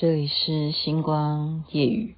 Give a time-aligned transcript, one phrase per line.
[0.00, 2.14] 这里是星光夜语。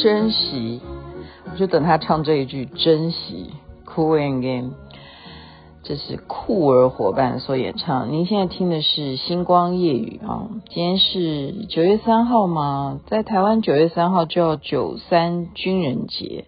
[0.00, 0.80] 珍惜，
[1.50, 3.50] 我就等他唱这一句“珍惜”。
[3.84, 4.74] Cool and game，
[5.82, 8.12] 这是酷儿伙伴所演唱。
[8.12, 16.44] 您现在听的是星光夜语啊，今天是九月三号嘛，在台湾九月三号叫九三军人节。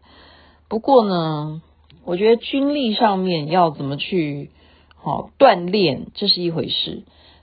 [0.69, 1.61] 不过呢，
[2.05, 4.51] 我觉得军力上面要怎么去
[4.95, 7.03] 好锻炼，这是一回事。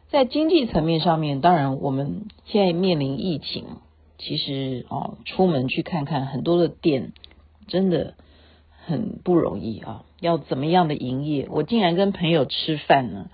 [0.09, 3.65] 在经济层面上面，当然我们现在面临疫情。
[4.17, 7.13] 其实哦，出门去看看很多的店，
[7.67, 8.15] 真的
[8.85, 10.03] 很不容易啊！
[10.19, 11.47] 要怎么样的营业？
[11.51, 13.29] 我竟然跟朋友吃饭呢，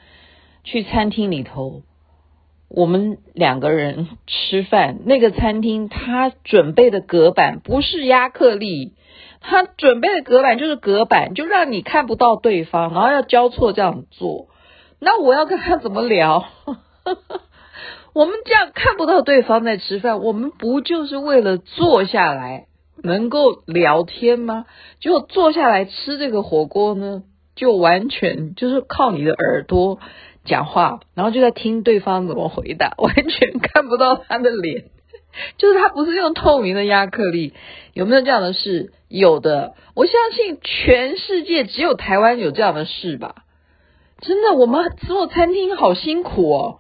[0.64, 1.84] 去餐厅里头，
[2.68, 8.92] 我们两个人吃饭，那个餐厅他准备的隔板不是亚克力，
[9.40, 14.48] 他准备的隔板就是隔板，就让你看不到对方，然后要交错这样做，
[15.00, 16.46] 那我要跟他怎么聊？
[18.14, 22.68] 我们这样看不到对方在吃饭，我们不就是为了坐下来
[23.04, 24.66] 能够聊天吗？
[25.00, 27.24] 结果坐下来吃这个火锅呢，
[27.56, 30.00] 就完全就是靠你的耳朵
[30.46, 34.86] 讲话，然后就在听对方怎么回答， 完全看不到他的脸，
[35.58, 37.54] 就是他不是用透明的亚克力，
[37.94, 38.94] 有没有这样的事？
[39.10, 43.44] 有的，我相信全世界只有台湾有这样的事吧？
[44.22, 46.80] 真的，我们做餐厅好辛苦哦。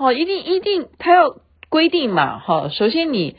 [0.00, 1.36] 哦，一定一定，他要
[1.68, 2.70] 规定嘛，哈。
[2.70, 3.36] 首先你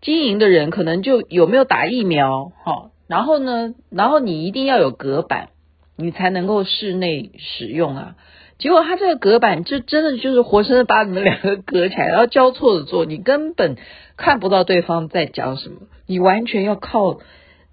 [0.00, 2.90] 经营的人可能就有没有打疫苗，哈。
[3.08, 5.48] 然后呢，然后你一定要有隔板，
[5.96, 8.14] 你才能够室内使用啊。
[8.60, 13.76] 结果他这个隔板就真的就是活生生把你们两个隔起来，然后交错的坐，你根本
[14.16, 17.18] 看不到对方在讲什么，你完全要靠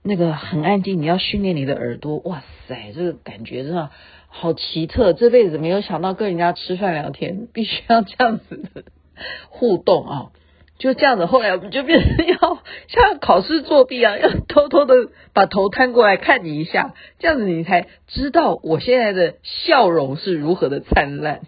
[0.08, 2.18] 那个很安静，你要训练你的耳朵。
[2.20, 3.90] 哇塞，这个感觉真的。
[4.30, 8.84] 好奇特，这辈子没有想到跟人家吃饭聊天，必须要这样子的
[9.50, 10.26] 互动啊！
[10.78, 14.94] 就这样子，后来我们就变成要像考试作弊啊，要偷偷的
[15.34, 21.42] 把头探过来看你一下，这样子你才知道我现在的笑容是如何的灿烂。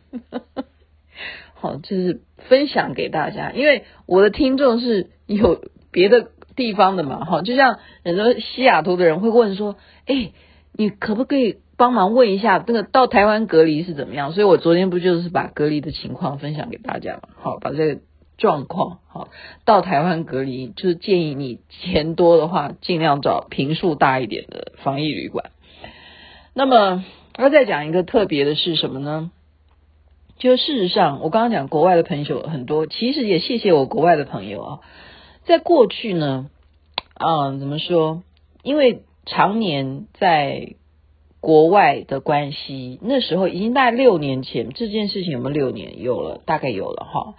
[1.54, 10.34] 好，就是分享给大家，因为我的听众是有别的地方的嘛，哈，就像很多西雅图的人会问说：“哎，
[10.74, 14.34] 你可不可以？”帮忙问一下，这个到台湾隔离是怎么样？
[14.34, 17.30] 所以我昨天不就是把隔离的情况分享给大家嘛？
[17.38, 18.02] 好，把这个
[18.38, 19.30] 状况好
[19.64, 25.52] 到台湾隔离，就是建议你钱多的话，尽量找平数大一点的防疫旅馆。
[26.54, 27.06] 那么
[27.38, 29.32] 要再讲一个特别的是什么呢？
[30.38, 34.80] 就事实上，我刚刚讲国外的朋友很多，其实也谢谢我国外的朋友啊。
[35.50, 36.50] 在过去呢，
[37.16, 38.24] 啊，怎么说？
[38.64, 40.76] 因为常年在。
[41.42, 46.02] 国外的关系，那时候已经大概六年前，这件事情有没有六年？
[46.02, 47.36] 有了，大概有了哈。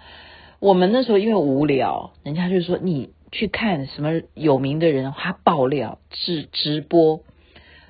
[0.59, 7.21] 我们那时候因为无聊，人家就说你去看什么有名的人，他爆料、直直播。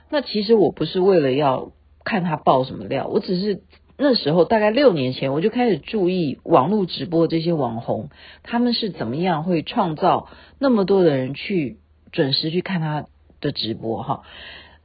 [0.09, 1.71] 那其实我不是为了要
[2.03, 3.61] 看他爆什么料，我只是
[4.03, 8.09] 那时候大概六年前，我就开始注意网络直播这些网红，
[8.41, 11.77] 他们是怎么样会创造那么多的人去
[12.11, 13.05] 准时去看他
[13.41, 14.23] 的直播哈。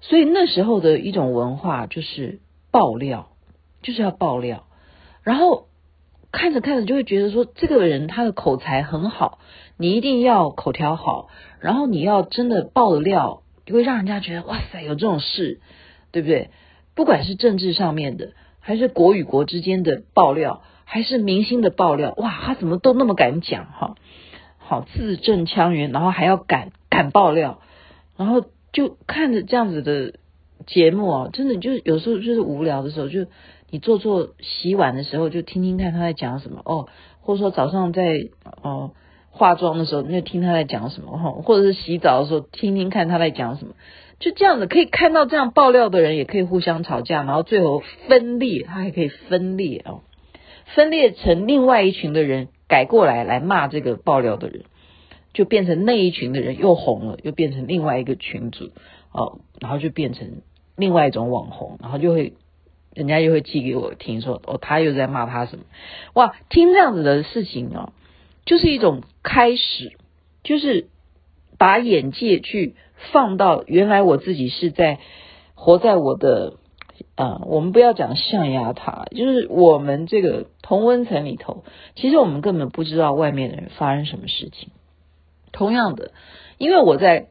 [0.03, 2.41] 所以那时候的一种文化就是
[2.71, 3.31] 爆料，
[3.81, 4.66] 就是要爆料，
[5.22, 5.69] 然后
[6.31, 9.39] 看着看着就会觉得说，这个人他的口才很好，
[9.78, 11.28] 你一定要口条好，
[11.59, 15.60] 然后你要真的爆的料，就会让人家觉得哇塞，有这种事，
[16.12, 16.51] 对不对？
[16.95, 18.33] 不管是政治上面的，
[18.66, 23.95] 还是国与国之间的爆料，还是明星的爆料，哇，他怎么都那么敢讲哈？
[24.59, 27.60] 好，字正腔圆，然后还要敢敢爆料，
[28.16, 28.45] 然后。
[28.72, 30.18] 就看着这样子的
[30.66, 33.24] 节目啊，真的就是有时候就是无聊的时候，就
[33.71, 36.86] 你做做洗碗的时候，就听听看他在讲什么哦，
[37.22, 38.28] 或者说早上在
[38.60, 38.91] 哦
[39.30, 43.72] 化妆的时候，那就听他在讲什么哈，或者是洗澡的时候听听看他在讲什么，
[44.18, 50.01] 就这样子可以看到这样爆料的人也可以互相吵架，然后最后分裂，他还可以分裂哦。
[50.74, 54.65] 分裂成另外一群的人改过来来骂这个爆料的人，
[55.33, 58.71] 就变成那一群的人又红了，又变成另外一个群组
[59.13, 60.42] 哦，然后就变成
[60.77, 62.33] 另外一种网红，然后就会
[62.95, 65.65] 人家又会寄给我听说哦，他又在骂他什么
[66.15, 67.92] 哇，听这样子的事情、哦，
[68.45, 69.92] 就是一种开始，
[70.42, 70.89] 就是
[71.59, 72.75] 把眼界去
[73.13, 74.99] 放到原来我自己是在
[75.55, 76.55] 活在我的。
[77.15, 81.65] 啊、我们不要讲象牙塔，就是我们这个同温层里头，
[81.95, 84.71] 其实我们根本不知道外面的人发生什么事情。
[85.53, 86.13] 同样的，
[86.57, 87.29] 因为我在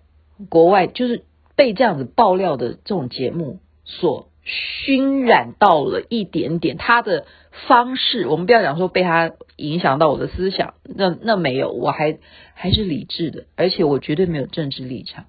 [0.49, 1.25] 国外，就是
[1.55, 7.25] 被这样子爆料的这种节目所熏染到了一点点，他的
[7.67, 12.19] 方式，我们不要讲说被他影响到我的思想，那那没有，我还
[12.53, 15.25] 还是理智的，而且我绝对没有政治立场。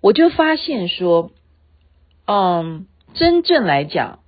[0.00, 1.32] 我就发现说，
[2.26, 2.86] 嗯。
[3.14, 4.20] 真正来讲，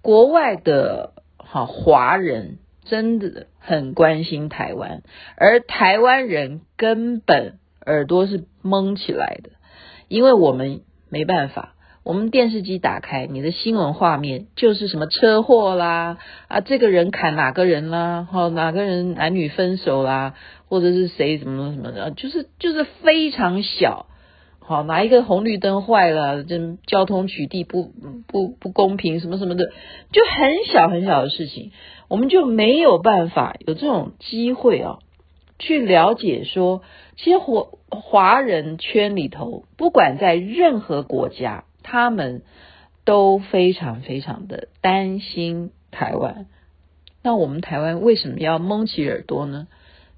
[0.00, 5.02] 国外的哈华人真的很关心台湾，
[5.36, 9.50] 而台湾人根本耳朵是蒙起来的，
[10.08, 16.16] 因为我们没办法，我们电视机打开，你的新闻画面就是什么车祸啦，
[16.48, 20.34] 啊这个人砍哪个人啦，哈哪个人男女分手啦，
[20.68, 24.06] 或者是谁什么什么的，就是就是非常小。
[24.60, 26.56] 好，哪一个红绿灯坏了，这
[26.86, 27.92] 交通取缔不
[28.28, 29.64] 不不公平，什么什么的，
[30.12, 31.72] 就很小很小的事情，
[32.08, 35.00] 我们就没有办法有这种机会啊，
[35.58, 36.82] 去了解说，
[37.16, 42.42] 其实华华人圈里头，不管在任何国家，他们
[43.04, 46.46] 都非常非常的担心台湾。
[47.22, 49.66] 那我们台湾为什么要蒙起耳朵呢？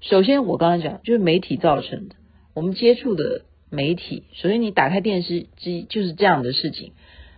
[0.01, 2.15] 首先，我刚刚讲就是媒体造成的，
[2.53, 3.43] 我们接触的。
[3.75, 6.91] 媒体，首先你打开电视机就是这样的事情，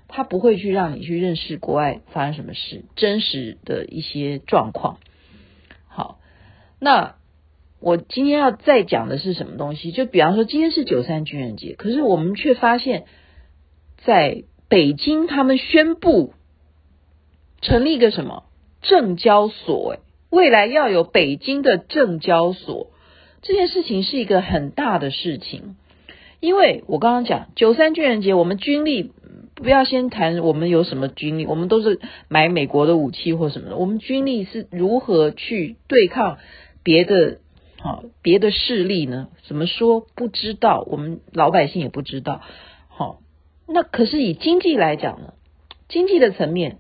[0.10, 4.98] 它不会去让你去认识国外发生什么事，真实的一些状况。
[5.88, 6.20] 好，
[6.78, 7.16] 那
[7.80, 9.94] 我今天要再讲的是什么东西？
[9.94, 13.06] 就比方说今天是九三军人节，可是我们却发现，
[14.04, 16.34] 在北京他们宣布
[17.62, 18.44] 成立一个什么
[18.82, 20.00] 证交所，诶，
[20.30, 22.92] 未来要有北京的证交所，
[23.42, 25.76] 这件事情是一个很大的事情。
[26.42, 29.12] 因为我刚刚讲九三军人节，我们军力
[29.56, 33.78] 不要先谈我们有什么军力，我们都是买美国的武器或什么的。
[33.78, 36.38] 我们军力是如何去对抗
[36.84, 37.40] 别的
[37.80, 39.30] 啊别的势力呢？
[39.48, 40.86] 怎么说不知道？
[40.88, 42.42] 我们老百姓也不知道。
[42.90, 43.22] 好，
[43.68, 45.34] 那可是以经济来讲呢？
[45.88, 46.80] 经济的层面，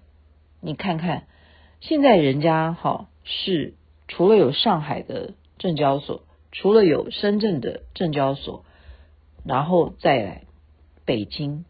[0.62, 1.28] 你看看
[1.80, 3.74] 现在人家哈是
[4.08, 8.64] 除了有上海的证交所，除了有深圳的证交所。
[9.44, 10.42] 然后再来
[11.06, 11.66] 北京，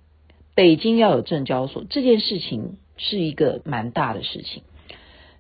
[0.56, 4.64] 北京要有证交所这件事情是一个蛮大的事情，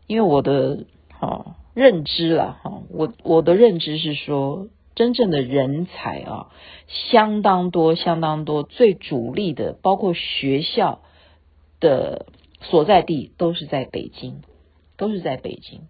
[0.06, 0.86] 因为我的
[1.18, 6.47] 哈、认知了哈，我我的认知是说，真正的人才啊
[6.88, 11.01] 相当多相当多，最主力的包括学校
[11.80, 12.25] 的
[12.62, 14.42] 所在地都是在北京，
[14.97, 15.81] 都是在北京。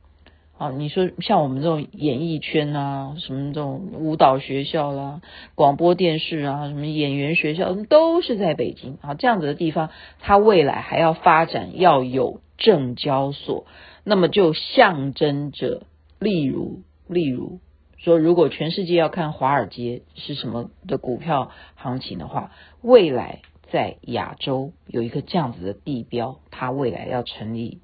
[0.57, 5.19] 啊，你说像我们这种演艺圈啊，什么这种舞蹈学校啦、
[5.53, 9.15] 广播电视啊，什么演员学校，都是在北京啊。
[9.15, 9.89] 这样子的地方，
[10.21, 13.65] 它未来还要发展，要有证交所，
[14.05, 15.83] 那么就象征着，
[16.19, 17.59] 例如，例如
[18.05, 22.51] 说，如果全世界要看华尔街是什么的股票行情的话，
[22.83, 27.79] 未来在亚洲有一个这样子的地标，它未来要成立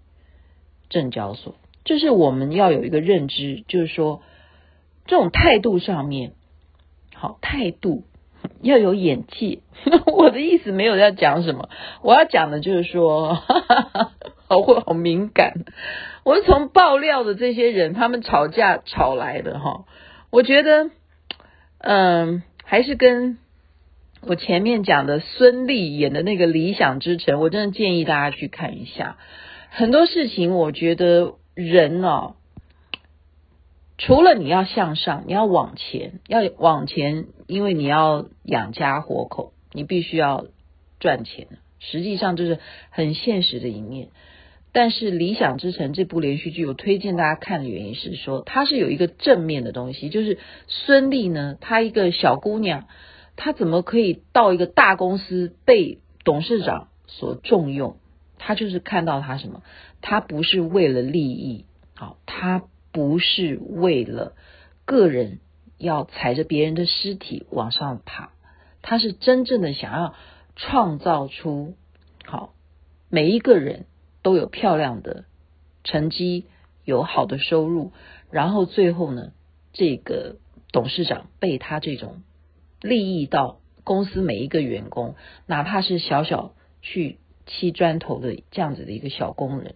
[0.89, 1.55] 证交所。
[1.85, 4.21] 就是我们要有一个认知，就是说，
[5.07, 6.33] 这种态度上面，
[7.15, 8.03] 好态度
[8.61, 9.63] 要有演技。
[10.05, 11.67] 我的意思没有要讲什么，
[12.03, 14.11] 我要讲的就是说，哈哈哈，
[14.47, 15.65] 好会好敏感。
[16.23, 19.85] 我是从爆料的这些人，他们吵架吵来的哈。
[20.31, 20.89] 我觉得，
[21.77, 23.37] 嗯，还是跟
[24.21, 29.17] 我前面讲的孙俪演的那个《理想之城》，我真的建议大家去看一下。
[29.69, 31.35] 很多事情，我觉得。
[31.53, 32.35] 人哦，
[33.97, 40.45] 除了你要向上，你要往前，要往前，因为你要养家活口，你必须要
[41.01, 41.47] 赚钱。
[41.77, 42.59] 实际上就是
[42.89, 44.07] 很现实的一面。
[44.73, 50.37] 但是《理想之城》这部连续剧，我推荐大家看的原因是说，它是有一个正面的东西，就是
[50.67, 52.87] 孙俪呢，她一个小姑娘，
[53.35, 57.97] 她怎么可以到一个大公司被董事长所重用？
[58.37, 59.61] 她就是看到她什么？
[60.03, 64.33] 他不是为了利益，好，他不是为了
[64.83, 65.37] 个人
[65.77, 68.31] 要踩着别人的尸体往上爬，
[68.81, 70.15] 他是真正的想要
[70.55, 71.75] 创造出
[72.25, 72.55] 好，
[73.09, 73.85] 每一个人
[74.21, 75.25] 都有漂亮的
[75.83, 76.45] 成绩，
[76.85, 77.91] 有好的收入，
[78.29, 79.31] 然后最后呢，
[79.73, 80.37] 这个
[80.71, 82.21] 董事长被他这种
[82.81, 85.15] 利益到公司每一个员工，
[85.47, 89.75] 哪怕是小小去砌砖头的这样子的一个小工人，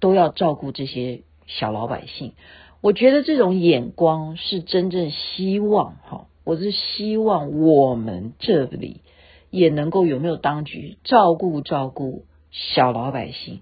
[0.00, 2.34] 都要照顾这些小老百姓。
[2.80, 9.02] 我觉得这种眼光是真正希望哈，我是希望我们这里
[9.50, 13.60] 也能够有没有当局照顾照顾小老百姓，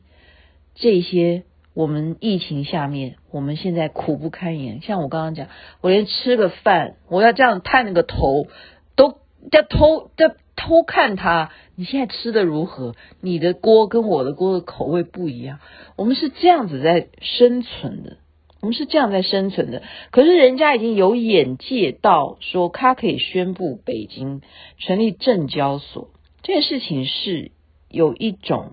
[0.76, 1.42] 这些
[1.74, 4.80] 我们疫情下面我们现在苦不堪言。
[4.80, 5.48] 像我刚刚讲，
[5.80, 8.46] 我连吃个饭，我要这样探那个头，
[8.94, 9.18] 都
[9.50, 11.50] 要偷要偷看他。
[11.74, 12.94] 你现在吃的如何？
[13.20, 15.58] 你的锅跟我的锅的口味不一样。
[15.96, 18.18] 我们是这样子在生存的。
[18.62, 24.40] 我们是这样在生存的，可是人家已经有眼界到说，他可以宣布北京
[24.78, 26.08] 成立证交所，
[26.42, 27.52] 这件事情是
[27.90, 28.72] 有一种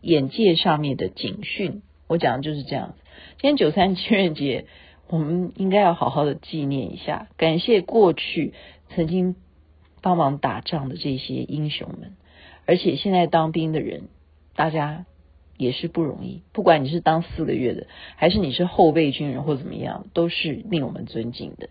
[0.00, 1.82] 眼界上面的警讯。
[2.06, 2.94] 我讲的就是这样子。
[3.40, 4.66] 今天九三情人节，
[5.08, 8.54] 我们应该要好好的纪念一下，感谢过去
[8.88, 9.36] 曾经
[10.02, 12.16] 帮忙打仗的这些英雄们，
[12.66, 14.08] 而且现在当兵的人，
[14.54, 15.06] 大家。
[15.56, 21.68] 也是不容易，不管你是当四个月的，还是你是后备军人或怎么样，都是令我们尊敬的。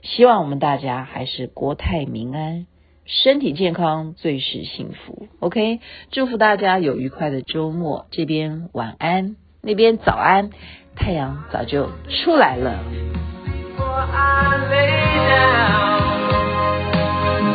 [0.00, 2.66] 希望我们大家还是国泰民安，
[3.06, 5.28] 身体健康最是幸福。
[5.38, 10.50] Ok 祝福大家有愉快的周末这边晚安那边早安
[10.96, 12.82] 太阳早就出来了。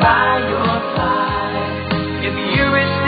[0.02, 1.92] By your side
[2.24, 3.01] if you